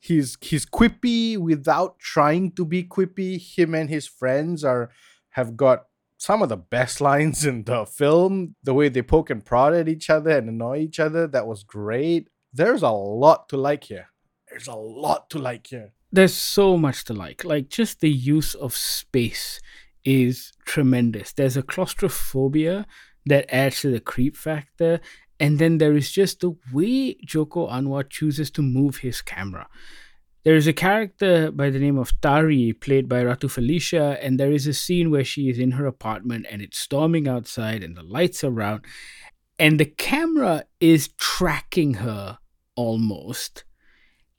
he's 0.00 0.36
he's 0.40 0.66
quippy 0.66 1.38
without 1.38 1.98
trying 1.98 2.50
to 2.52 2.64
be 2.64 2.82
quippy 2.82 3.40
him 3.40 3.74
and 3.74 3.88
his 3.88 4.06
friends 4.06 4.64
are 4.64 4.90
have 5.30 5.56
got 5.56 5.84
some 6.16 6.42
of 6.42 6.48
the 6.48 6.56
best 6.56 7.00
lines 7.08 7.44
in 7.46 7.64
the 7.64 7.84
film 7.86 8.54
the 8.62 8.74
way 8.74 8.88
they 8.88 9.02
poke 9.02 9.30
and 9.30 9.44
prod 9.44 9.74
at 9.74 9.88
each 9.88 10.10
other 10.10 10.30
and 10.30 10.48
annoy 10.48 10.78
each 10.78 11.00
other 11.00 11.26
that 11.26 11.46
was 11.46 11.62
great 11.62 12.28
there's 12.52 12.82
a 12.82 12.90
lot 12.90 13.48
to 13.48 13.56
like 13.56 13.84
here 13.84 14.08
there's 14.50 14.68
a 14.68 14.74
lot 14.74 15.30
to 15.30 15.38
like 15.38 15.66
here 15.66 15.92
There's 16.12 16.34
so 16.34 16.76
much 16.76 17.02
to 17.06 17.12
like. 17.12 17.44
Like, 17.44 17.68
just 17.68 18.00
the 18.00 18.08
use 18.08 18.54
of 18.54 18.76
space 18.76 19.60
is 20.04 20.52
tremendous. 20.64 21.32
There's 21.32 21.56
a 21.56 21.62
claustrophobia 21.62 22.86
that 23.26 23.52
adds 23.52 23.80
to 23.80 23.90
the 23.90 23.98
creep 23.98 24.36
factor. 24.36 25.00
And 25.40 25.58
then 25.58 25.78
there 25.78 25.96
is 25.96 26.10
just 26.12 26.40
the 26.40 26.56
way 26.72 27.14
Joko 27.24 27.68
Anwar 27.68 28.08
chooses 28.08 28.50
to 28.52 28.62
move 28.62 28.98
his 28.98 29.20
camera. 29.20 29.68
There 30.44 30.56
is 30.56 30.66
a 30.66 30.74
character 30.74 31.50
by 31.50 31.70
the 31.70 31.78
name 31.78 31.96
of 31.96 32.12
Tari, 32.20 32.74
played 32.74 33.08
by 33.08 33.22
Ratu 33.22 33.48
Felisha, 33.48 34.18
and 34.20 34.38
there 34.38 34.52
is 34.52 34.66
a 34.66 34.74
scene 34.74 35.10
where 35.10 35.24
she 35.24 35.48
is 35.48 35.58
in 35.58 35.72
her 35.72 35.86
apartment 35.86 36.46
and 36.50 36.60
it's 36.60 36.78
storming 36.78 37.26
outside 37.26 37.82
and 37.82 37.96
the 37.96 38.02
lights 38.02 38.44
are 38.44 38.60
out, 38.60 38.84
and 39.58 39.80
the 39.80 39.86
camera 39.86 40.64
is 40.80 41.08
tracking 41.18 41.94
her 41.94 42.38
almost. 42.76 43.64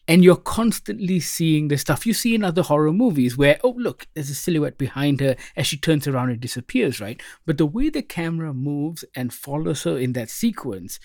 And 0.07 0.23
you're 0.23 0.35
constantly 0.35 1.19
seeing 1.19 1.67
the 1.67 1.77
stuff 1.77 2.05
you 2.05 2.13
see 2.13 2.35
in 2.35 2.43
other 2.43 2.61
horror 2.61 2.93
movies 2.93 3.37
where, 3.37 3.59
oh, 3.63 3.73
look, 3.77 4.05
there's 4.13 4.29
a 4.29 4.35
silhouette 4.35 4.77
behind 4.77 5.19
her 5.19 5.35
as 5.55 5.65
she 5.65 5.77
turns 5.77 6.07
around 6.07 6.29
and 6.29 6.39
disappears, 6.39 7.01
right? 7.01 7.19
But 7.45 7.57
the 7.57 7.65
way 7.65 7.89
the 7.89 8.03
camera 8.03 8.53
moves 8.53 9.03
and 9.15 9.33
follows 9.33 9.83
her 9.83 9.97
in 9.97 10.13
that 10.13 10.29
sequence 10.29 10.99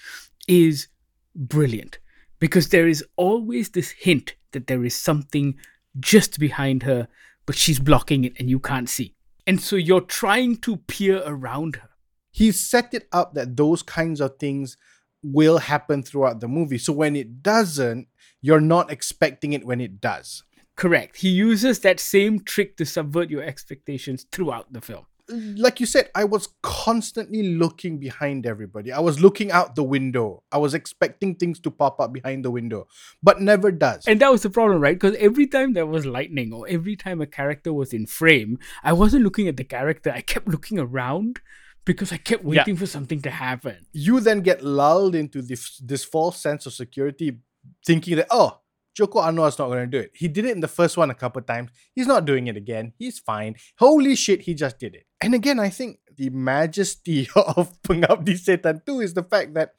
is 0.46 0.88
brilliant 1.34 1.98
because 2.40 2.68
there 2.68 2.88
is 2.88 3.04
always 3.16 3.70
this 3.70 3.90
hint 3.90 4.34
that 4.52 4.66
there 4.66 4.84
is 4.84 4.94
something 4.96 5.56
just 5.98 6.38
behind 6.38 6.82
her, 6.82 7.08
but 7.46 7.56
she's 7.56 7.78
blocking 7.78 8.24
it 8.24 8.34
and 8.38 8.50
you 8.50 8.58
can't 8.58 8.88
see. 8.88 9.14
And 9.46 9.60
so 9.60 9.76
you're 9.76 10.00
trying 10.02 10.56
to 10.58 10.76
peer 10.76 11.22
around 11.24 11.76
her. 11.76 11.88
he's 12.32 12.60
set 12.60 12.94
it 12.94 13.08
up 13.12 13.34
that 13.34 13.56
those 13.56 13.82
kinds 13.82 14.20
of 14.20 14.38
things 14.38 14.76
will 15.22 15.58
happen 15.58 16.02
throughout 16.02 16.40
the 16.40 16.48
movie. 16.48 16.78
So 16.78 16.92
when 16.92 17.16
it 17.16 17.42
doesn't, 17.42 18.06
you're 18.40 18.60
not 18.60 18.90
expecting 18.90 19.52
it 19.52 19.64
when 19.66 19.80
it 19.80 20.00
does. 20.00 20.42
Correct. 20.76 21.16
He 21.18 21.28
uses 21.28 21.80
that 21.80 22.00
same 22.00 22.40
trick 22.40 22.76
to 22.78 22.86
subvert 22.86 23.28
your 23.30 23.42
expectations 23.42 24.26
throughout 24.32 24.72
the 24.72 24.80
film. 24.80 25.04
Like 25.28 25.78
you 25.78 25.86
said, 25.86 26.10
I 26.14 26.24
was 26.24 26.48
constantly 26.62 27.54
looking 27.54 27.98
behind 27.98 28.46
everybody. 28.46 28.90
I 28.90 28.98
was 28.98 29.20
looking 29.20 29.52
out 29.52 29.76
the 29.76 29.84
window. 29.84 30.42
I 30.50 30.58
was 30.58 30.74
expecting 30.74 31.36
things 31.36 31.60
to 31.60 31.70
pop 31.70 32.00
up 32.00 32.12
behind 32.12 32.44
the 32.44 32.50
window, 32.50 32.88
but 33.22 33.40
never 33.40 33.70
does. 33.70 34.06
And 34.08 34.18
that 34.20 34.32
was 34.32 34.42
the 34.42 34.50
problem, 34.50 34.80
right? 34.80 34.98
Because 34.98 35.14
every 35.20 35.46
time 35.46 35.72
there 35.74 35.86
was 35.86 36.04
lightning 36.04 36.52
or 36.52 36.66
every 36.68 36.96
time 36.96 37.20
a 37.20 37.26
character 37.26 37.72
was 37.72 37.92
in 37.92 38.06
frame, 38.06 38.58
I 38.82 38.92
wasn't 38.92 39.22
looking 39.22 39.46
at 39.46 39.56
the 39.56 39.62
character. 39.64 40.10
I 40.10 40.20
kept 40.22 40.48
looking 40.48 40.80
around 40.80 41.38
because 41.84 42.12
I 42.12 42.16
kept 42.16 42.42
Yeah. 42.42 42.48
waiting 42.50 42.76
for 42.76 42.86
something 42.86 43.22
to 43.22 43.30
happen. 43.30 43.86
you 43.92 44.18
then 44.18 44.40
get 44.40 44.64
lulled 44.64 45.14
into 45.14 45.42
this, 45.42 45.78
this 45.78 46.02
false 46.04 46.40
sense 46.40 46.66
of 46.66 46.72
security, 46.72 47.38
thinking 47.86 48.16
that, 48.16 48.26
oh, 48.30 48.60
Joko 48.94 49.20
Anwar's 49.20 49.58
not 49.58 49.68
going 49.68 49.90
to 49.90 49.98
do 49.98 50.02
it. 50.02 50.10
He 50.14 50.28
did 50.28 50.44
it 50.44 50.52
in 50.52 50.60
the 50.60 50.68
first 50.68 50.96
one 50.96 51.10
a 51.10 51.14
couple 51.14 51.40
times. 51.42 51.70
He's 51.94 52.06
not 52.06 52.24
doing 52.24 52.48
it 52.48 52.56
again. 52.56 52.92
He's 52.98 53.18
fine. 53.18 53.56
Holy 53.78 54.16
shit, 54.16 54.42
he 54.42 54.54
just 54.54 54.78
did 54.78 54.94
it. 54.94 55.06
And 55.20 55.34
again, 55.34 55.58
I 55.60 55.68
think 55.68 56.00
the 56.16 56.30
majesty 56.30 57.28
of 57.36 57.80
Pengabdi 57.82 58.34
Setan 58.34 58.84
2 58.84 59.00
is 59.00 59.14
the 59.14 59.22
fact 59.22 59.54
that 59.54 59.72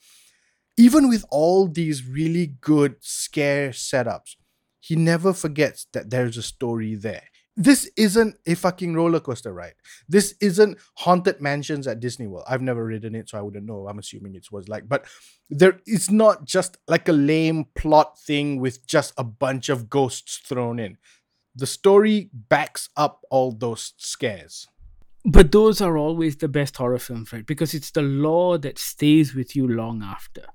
even 0.78 1.10
with 1.10 1.26
all 1.30 1.68
these 1.68 2.08
really 2.08 2.48
good 2.48 2.96
scare 3.02 3.70
setups, 3.70 4.36
he 4.80 4.96
never 4.96 5.34
forgets 5.34 5.86
that 5.94 6.10
there's 6.10 6.38
a 6.38 6.42
story 6.42 6.96
there. 6.96 7.24
This 7.58 7.90
isn't 7.98 8.38
a 8.46 8.56
fucking 8.56 8.94
roller 8.94 9.20
coaster 9.20 9.54
ride. 9.54 9.74
This 10.08 10.36
isn't 10.42 10.78
haunted 10.96 11.42
mansions 11.42 11.86
at 11.86 12.00
Disney 12.00 12.28
World. 12.28 12.46
I've 12.48 12.62
never 12.62 12.86
ridden 12.86 13.14
it, 13.16 13.30
so 13.30 13.38
I 13.38 13.42
wouldn't 13.42 13.66
know. 13.66 13.88
I'm 13.88 14.00
assuming 14.00 14.36
it 14.36 14.52
was 14.52 14.70
like, 14.70 14.88
but 14.88 15.06
there 15.50 15.80
it's 15.86 16.10
not 16.10 16.46
just 16.46 16.78
like 16.88 17.10
a 17.10 17.14
lame 17.14 17.66
plot 17.76 18.18
thing 18.20 18.60
with 18.60 18.86
just 18.88 19.14
a 19.18 19.24
bunch 19.24 19.70
of 19.70 19.90
ghosts 19.90 20.38
thrown 20.38 20.80
in. 20.80 20.98
The 21.54 21.68
story 21.68 22.30
backs 22.34 22.90
up 22.96 23.26
all 23.30 23.52
those 23.52 23.94
scares. 23.98 24.68
But 25.24 25.52
those 25.52 25.82
are 25.82 25.98
always 25.98 26.38
the 26.38 26.48
best 26.48 26.78
horror 26.78 26.98
films, 26.98 27.32
right? 27.32 27.46
Because 27.46 27.76
it's 27.76 27.92
the 27.92 28.02
lore 28.02 28.58
that 28.60 28.80
stays 28.80 29.36
with 29.36 29.56
you 29.56 29.68
long 29.68 30.02
after 30.02 30.46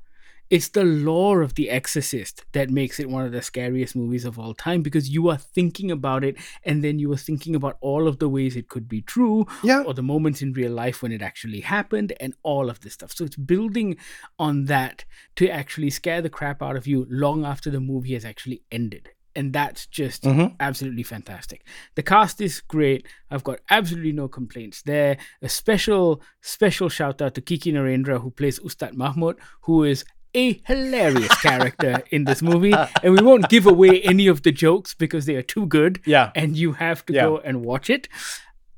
it's 0.48 0.68
the 0.68 0.84
lore 0.84 1.42
of 1.42 1.54
The 1.54 1.70
Exorcist 1.70 2.44
that 2.52 2.70
makes 2.70 3.00
it 3.00 3.10
one 3.10 3.24
of 3.24 3.32
the 3.32 3.42
scariest 3.42 3.96
movies 3.96 4.24
of 4.24 4.38
all 4.38 4.54
time 4.54 4.82
because 4.82 5.08
you 5.08 5.28
are 5.28 5.36
thinking 5.36 5.90
about 5.90 6.22
it 6.22 6.36
and 6.64 6.84
then 6.84 6.98
you 6.98 7.12
are 7.12 7.16
thinking 7.16 7.54
about 7.54 7.78
all 7.80 8.06
of 8.06 8.18
the 8.18 8.28
ways 8.28 8.56
it 8.56 8.68
could 8.68 8.88
be 8.88 9.02
true 9.02 9.46
yeah. 9.64 9.82
or 9.82 9.94
the 9.94 10.02
moments 10.02 10.42
in 10.42 10.52
real 10.52 10.72
life 10.72 11.02
when 11.02 11.12
it 11.12 11.22
actually 11.22 11.60
happened 11.60 12.12
and 12.20 12.34
all 12.42 12.70
of 12.70 12.80
this 12.80 12.94
stuff. 12.94 13.12
So 13.12 13.24
it's 13.24 13.36
building 13.36 13.96
on 14.38 14.66
that 14.66 15.04
to 15.36 15.48
actually 15.48 15.90
scare 15.90 16.22
the 16.22 16.30
crap 16.30 16.62
out 16.62 16.76
of 16.76 16.86
you 16.86 17.06
long 17.10 17.44
after 17.44 17.70
the 17.70 17.80
movie 17.80 18.14
has 18.14 18.24
actually 18.24 18.62
ended. 18.70 19.10
And 19.34 19.52
that's 19.52 19.84
just 19.86 20.22
mm-hmm. 20.22 20.54
absolutely 20.60 21.02
fantastic. 21.02 21.66
The 21.94 22.02
cast 22.02 22.40
is 22.40 22.62
great. 22.62 23.06
I've 23.30 23.44
got 23.44 23.58
absolutely 23.68 24.12
no 24.12 24.28
complaints 24.28 24.80
there. 24.80 25.18
A 25.42 25.48
special, 25.50 26.22
special 26.40 26.88
shout 26.88 27.20
out 27.20 27.34
to 27.34 27.42
Kiki 27.42 27.70
Narendra, 27.70 28.22
who 28.22 28.30
plays 28.30 28.58
Ustad 28.60 28.94
Mahmud, 28.94 29.36
who 29.60 29.84
is 29.84 30.06
a 30.36 30.60
hilarious 30.66 31.34
character 31.40 32.02
in 32.10 32.24
this 32.24 32.42
movie, 32.42 32.74
and 33.02 33.12
we 33.14 33.22
won't 33.22 33.48
give 33.48 33.66
away 33.66 34.02
any 34.02 34.26
of 34.26 34.42
the 34.42 34.52
jokes 34.52 34.94
because 34.94 35.26
they 35.26 35.34
are 35.34 35.42
too 35.42 35.66
good. 35.66 36.00
Yeah, 36.04 36.30
and 36.34 36.56
you 36.56 36.72
have 36.74 37.04
to 37.06 37.14
yeah. 37.14 37.22
go 37.22 37.38
and 37.38 37.64
watch 37.64 37.90
it. 37.90 38.08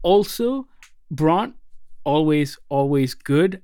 Also, 0.03 0.69
Bront, 1.13 1.55
always, 2.05 2.59
always 2.69 3.15
good. 3.15 3.63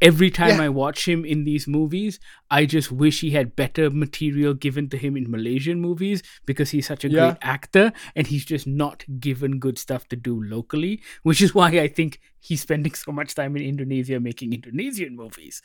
Every 0.00 0.32
time 0.32 0.56
yeah. 0.58 0.64
I 0.64 0.68
watch 0.68 1.06
him 1.06 1.24
in 1.24 1.44
these 1.44 1.68
movies, 1.68 2.18
I 2.50 2.66
just 2.66 2.90
wish 2.90 3.20
he 3.20 3.30
had 3.30 3.54
better 3.54 3.88
material 3.88 4.52
given 4.52 4.88
to 4.88 4.96
him 4.96 5.16
in 5.16 5.30
Malaysian 5.30 5.80
movies 5.80 6.24
because 6.44 6.70
he's 6.70 6.88
such 6.88 7.04
a 7.04 7.08
yeah. 7.08 7.20
great 7.20 7.38
actor 7.40 7.92
and 8.16 8.26
he's 8.26 8.44
just 8.44 8.66
not 8.66 9.04
given 9.20 9.60
good 9.60 9.78
stuff 9.78 10.08
to 10.08 10.16
do 10.16 10.42
locally, 10.42 11.00
which 11.22 11.40
is 11.40 11.54
why 11.54 11.68
I 11.68 11.86
think 11.86 12.18
he's 12.40 12.62
spending 12.62 12.94
so 12.98 13.12
much 13.12 13.36
time 13.36 13.56
in 13.56 13.62
Indonesia 13.62 14.18
making 14.18 14.52
Indonesian 14.52 15.14
movies. 15.14 15.62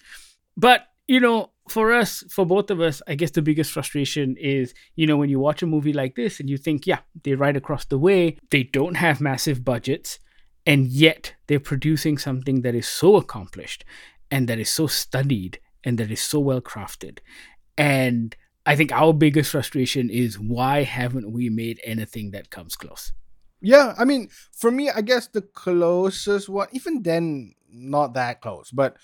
But 0.56 0.86
you 1.08 1.20
know, 1.20 1.52
for 1.70 1.94
us, 1.94 2.24
for 2.30 2.46
both 2.46 2.70
of 2.70 2.80
us, 2.80 3.02
I 3.08 3.16
guess 3.16 3.32
the 3.32 3.42
biggest 3.42 3.72
frustration 3.72 4.36
is, 4.38 4.74
you 4.96 5.08
know, 5.08 5.18
when 5.18 5.30
you 5.30 5.40
watch 5.40 5.62
a 5.62 5.68
movie 5.68 5.94
like 5.94 6.16
this 6.16 6.40
and 6.40 6.50
you 6.50 6.58
think, 6.58 6.88
yeah, 6.88 7.00
they're 7.24 7.38
right 7.38 7.56
across 7.56 7.86
the 7.86 7.98
way, 7.98 8.38
they 8.52 8.64
don't 8.64 8.96
have 8.96 9.20
massive 9.20 9.64
budgets, 9.66 10.20
and 10.66 10.88
yet 10.88 11.34
they're 11.48 11.60
producing 11.60 12.18
something 12.18 12.62
that 12.62 12.76
is 12.76 12.88
so 12.88 13.16
accomplished 13.16 13.86
and 14.30 14.48
that 14.48 14.60
is 14.60 14.70
so 14.70 14.88
studied 14.88 15.60
and 15.84 15.98
that 15.98 16.12
is 16.12 16.22
so 16.22 16.40
well 16.40 16.62
crafted. 16.62 17.20
And 17.78 18.36
I 18.66 18.76
think 18.76 18.92
our 18.92 19.14
biggest 19.14 19.52
frustration 19.52 20.10
is 20.10 20.38
why 20.38 20.84
haven't 20.84 21.32
we 21.32 21.50
made 21.50 21.80
anything 21.84 22.32
that 22.32 22.50
comes 22.50 22.76
close? 22.76 23.14
Yeah, 23.62 23.94
I 23.98 24.06
mean, 24.06 24.30
for 24.52 24.72
me, 24.72 24.90
I 24.90 25.02
guess 25.02 25.28
the 25.28 25.42
closest 25.42 26.50
one, 26.50 26.68
even 26.74 27.02
then, 27.02 27.56
not 27.70 28.14
that 28.14 28.42
close, 28.42 28.70
but 28.72 28.98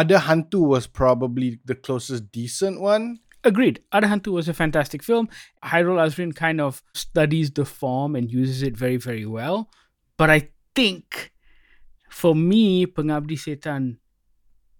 Ada 0.00 0.18
Hantu 0.18 0.66
was 0.66 0.86
probably 0.86 1.58
the 1.64 1.74
closest 1.74 2.32
decent 2.32 2.80
one. 2.80 3.20
Agreed. 3.44 3.82
Ada 3.92 4.06
Hantu 4.06 4.32
was 4.32 4.48
a 4.48 4.54
fantastic 4.54 5.02
film. 5.02 5.28
Hairul 5.62 6.00
Azreen 6.00 6.34
kind 6.34 6.60
of 6.60 6.82
studies 6.94 7.50
the 7.50 7.64
form 7.64 8.16
and 8.16 8.30
uses 8.30 8.62
it 8.62 8.76
very, 8.76 8.96
very 8.96 9.26
well. 9.26 9.68
But 10.16 10.30
I 10.30 10.48
think 10.74 11.32
for 12.08 12.34
me, 12.34 12.86
Pengabdi 12.86 13.36
Setan 13.36 13.98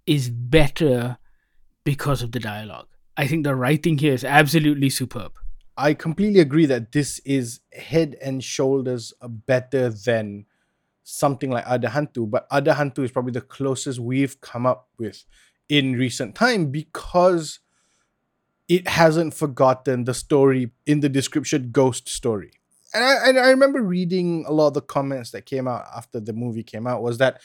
is 0.06 0.30
better 0.30 1.18
because 1.84 2.22
of 2.22 2.32
the 2.32 2.40
dialogue. 2.40 2.88
I 3.16 3.26
think 3.26 3.44
the 3.44 3.54
writing 3.54 3.98
here 3.98 4.14
is 4.14 4.24
absolutely 4.24 4.88
superb. 4.88 5.32
I 5.76 5.94
completely 5.94 6.40
agree 6.40 6.66
that 6.66 6.92
this 6.92 7.20
is 7.20 7.60
head 7.72 8.16
and 8.22 8.42
shoulders 8.42 9.12
better 9.22 9.90
than 9.90 10.46
something 11.02 11.50
like 11.50 11.64
Ada 11.68 11.88
Hantu, 11.88 12.30
but 12.30 12.46
Ada 12.52 12.74
Hantu 12.74 13.04
is 13.04 13.10
probably 13.10 13.32
the 13.32 13.40
closest 13.40 13.98
we've 13.98 14.40
come 14.40 14.66
up 14.66 14.88
with 14.98 15.24
in 15.68 15.96
recent 15.96 16.34
time 16.34 16.66
because 16.66 17.60
it 18.68 18.86
hasn't 18.86 19.34
forgotten 19.34 20.04
the 20.04 20.14
story 20.14 20.70
in 20.86 21.00
the 21.00 21.08
description 21.08 21.70
ghost 21.72 22.08
story. 22.08 22.52
And 22.94 23.04
I, 23.04 23.28
and 23.28 23.38
I 23.38 23.50
remember 23.50 23.82
reading 23.82 24.44
a 24.46 24.52
lot 24.52 24.68
of 24.68 24.74
the 24.74 24.80
comments 24.80 25.30
that 25.30 25.46
came 25.46 25.68
out 25.68 25.84
after 25.96 26.20
the 26.20 26.32
movie 26.32 26.62
came 26.62 26.86
out 26.86 27.02
was 27.02 27.18
that 27.18 27.40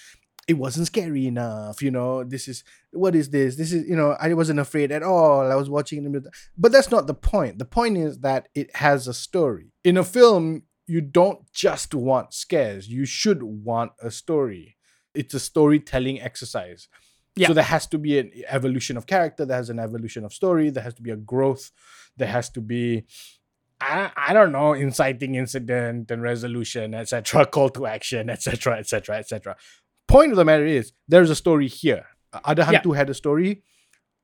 it 0.48 0.54
wasn't 0.54 0.88
scary 0.88 1.28
enough. 1.28 1.82
You 1.82 1.92
know, 1.92 2.24
this 2.24 2.48
is 2.48 2.64
what 2.92 3.16
is 3.16 3.30
this? 3.30 3.56
This 3.56 3.72
is, 3.74 3.88
you 3.88 3.96
know, 3.96 4.16
I 4.20 4.34
wasn't 4.34 4.60
afraid 4.60 4.92
at 4.92 5.04
all. 5.04 5.52
I 5.52 5.56
was 5.56 5.70
watching 5.70 6.06
it. 6.06 6.24
But 6.58 6.72
that's 6.72 6.92
not 6.92 7.08
the 7.08 7.14
point. 7.14 7.60
The 7.60 7.66
point 7.66 7.98
is 7.98 8.20
that 8.20 8.48
it 8.56 8.76
has 8.76 9.08
a 9.08 9.14
story. 9.14 9.72
In 9.84 9.98
a 9.98 10.04
film, 10.04 10.64
you 10.88 11.02
don't 11.02 11.52
just 11.52 11.94
want 11.94 12.34
scares. 12.34 12.88
You 12.88 13.06
should 13.06 13.42
want 13.44 13.94
a 14.02 14.12
story. 14.12 14.78
It's 15.14 15.34
a 15.34 15.40
storytelling 15.40 16.22
exercise. 16.22 16.88
Yeah. 17.36 17.48
So 17.48 17.54
there 17.54 17.64
has 17.64 17.88
to 17.88 17.98
be 17.98 18.20
an 18.20 18.32
evolution 18.48 18.96
of 18.98 19.08
character. 19.08 19.46
There 19.46 19.58
has 19.58 19.70
an 19.70 19.80
evolution 19.80 20.24
of 20.24 20.34
story. 20.34 20.70
There 20.70 20.84
has 20.84 20.94
to 20.96 21.02
be 21.02 21.12
a 21.12 21.18
growth. 21.18 21.72
There 22.16 22.28
has 22.28 22.50
to 22.52 22.62
be, 22.62 23.06
I, 23.82 24.12
I 24.16 24.34
don't 24.34 24.52
know, 24.52 24.74
inciting 24.74 25.36
incident 25.36 26.12
and 26.12 26.22
resolution, 26.22 26.94
etc. 26.94 27.46
Call 27.52 27.70
to 27.72 27.88
action, 27.88 28.30
etc., 28.30 28.78
etc., 28.78 29.18
etc. 29.18 29.56
Point 30.08 30.32
of 30.32 30.38
the 30.38 30.46
matter 30.46 30.66
is, 30.66 30.94
there's 31.08 31.30
a 31.30 31.36
story 31.36 31.68
here. 31.68 32.06
Ada 32.48 32.64
Hantu 32.64 32.92
yeah. 32.92 32.98
had 32.98 33.10
a 33.10 33.14
story. 33.14 33.64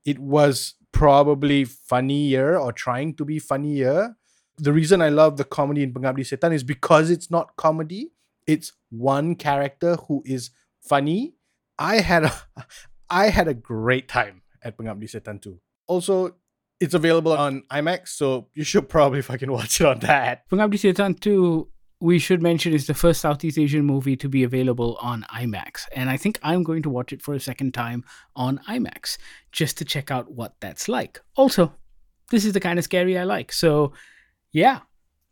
It 0.06 0.20
was 0.20 0.76
probably 0.92 1.66
funnier 1.66 2.58
or 2.58 2.72
trying 2.72 3.16
to 3.16 3.26
be 3.26 3.40
funnier 3.40 4.16
the 4.62 4.72
reason 4.72 5.02
I 5.02 5.10
love 5.10 5.38
the 5.38 5.44
comedy 5.44 5.82
in 5.82 5.92
Pengabdi 5.92 6.20
Setan 6.20 6.54
is 6.54 6.64
because 6.64 7.10
it's 7.10 7.32
not 7.32 7.56
comedy. 7.58 8.12
It's 8.46 8.74
one 8.92 9.36
character 9.36 9.96
who 10.08 10.22
is 10.24 10.52
funny. 10.80 11.34
I 11.80 11.96
had 11.98 12.26
a 12.26 12.34
I 13.10 13.30
had 13.30 13.48
a 13.48 13.56
great 13.56 14.08
time 14.08 14.44
at 14.64 14.78
Pengabdi 14.78 15.06
Setan 15.06 15.42
too. 15.42 15.60
Also, 15.88 16.36
it's 16.80 16.94
available 16.94 17.34
on 17.34 17.64
IMAX, 17.72 18.10
so 18.10 18.50
you 18.54 18.64
should 18.64 18.88
probably 18.88 19.22
fucking 19.30 19.52
watch 19.52 19.82
it 19.82 19.88
on 19.88 20.00
that. 20.00 20.48
Pengabdi 20.50 20.76
Setan 20.76 21.20
2, 21.20 21.68
we 22.00 22.20
should 22.20 22.42
mention, 22.42 22.72
is 22.72 22.88
the 22.88 22.94
first 22.94 23.20
Southeast 23.20 23.60
Asian 23.60 23.84
movie 23.84 24.16
to 24.16 24.30
be 24.30 24.44
available 24.44 24.98
on 25.02 25.26
IMAX. 25.34 25.88
And 25.94 26.10
I 26.10 26.18
think 26.18 26.40
I'm 26.42 26.64
going 26.64 26.84
to 26.84 26.90
watch 26.90 27.12
it 27.12 27.22
for 27.22 27.34
a 27.34 27.40
second 27.40 27.74
time 27.74 28.06
on 28.36 28.60
IMAX 28.70 29.18
just 29.52 29.78
to 29.80 29.86
check 29.86 30.12
out 30.12 30.32
what 30.32 30.56
that's 30.62 30.88
like. 30.88 31.20
Also, 31.36 31.74
this 32.30 32.46
is 32.46 32.54
the 32.54 32.62
kind 32.62 32.80
of 32.80 32.86
scary 32.86 33.18
I 33.18 33.26
like. 33.26 33.52
So 33.52 33.92
yeah, 34.52 34.80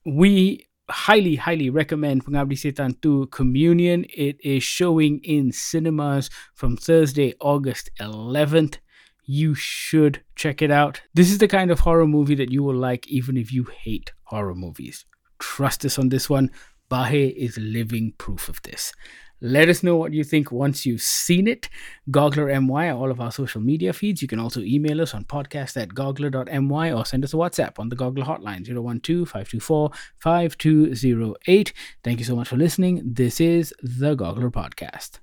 we 0.06 0.66
highly, 0.90 1.36
highly 1.36 1.70
recommend 1.70 2.26
Pengabdi 2.26 2.54
Setan 2.54 3.00
2 3.02 3.28
Communion. 3.28 4.06
It 4.14 4.38
is 4.44 4.64
showing 4.64 5.20
in 5.24 5.52
cinemas 5.52 6.30
from 6.56 6.78
Thursday, 6.78 7.34
August 7.40 7.90
11th. 8.00 8.78
You 9.26 9.54
should 9.54 10.24
check 10.36 10.62
it 10.62 10.72
out. 10.72 11.02
This 11.14 11.32
is 11.32 11.38
the 11.38 11.48
kind 11.48 11.70
of 11.70 11.82
horror 11.82 12.08
movie 12.08 12.36
that 12.36 12.52
you 12.52 12.64
will 12.64 12.76
like 12.76 13.08
even 13.08 13.38
if 13.38 13.54
you 13.54 13.66
hate 13.66 14.12
horror 14.24 14.56
movies. 14.56 15.06
Trust 15.38 15.86
us 15.86 16.00
on 16.00 16.10
this 16.10 16.30
one. 16.30 16.50
Bahir 16.90 17.36
is 17.36 17.58
living 17.58 18.14
proof 18.18 18.50
of 18.50 18.62
this. 18.64 18.92
Let 19.42 19.70
us 19.70 19.84
know 19.84 19.96
what 19.96 20.14
you 20.14 20.24
think 20.24 20.52
once 20.52 20.86
you've 20.86 21.02
seen 21.02 21.48
it. 21.48 21.70
Goggler 22.12 22.50
MY, 22.62 22.90
all 22.90 23.12
of 23.12 23.22
our 23.22 23.32
social 23.32 23.62
media 23.62 23.94
feeds. 23.94 24.22
You 24.22 24.28
can 24.28 24.40
also 24.40 24.62
email 24.62 25.02
us 25.02 25.14
on 25.14 25.24
podcast 25.24 25.82
at 25.82 25.90
goggler.my 25.90 26.92
or 26.92 27.06
send 27.06 27.24
us 27.24 27.34
a 27.34 27.38
WhatsApp 27.38 27.80
on 27.80 27.90
the 27.90 27.96
Goggler 27.96 28.26
hotline 28.26 28.66
012 28.66 29.28
524 29.28 29.92
5208. 30.18 31.74
Thank 32.04 32.20
you 32.20 32.26
so 32.26 32.36
much 32.36 32.50
for 32.50 32.58
listening. 32.58 33.02
This 33.06 33.40
is 33.40 33.74
the 33.82 34.16
Goggler 34.16 34.52
Podcast. 34.52 35.20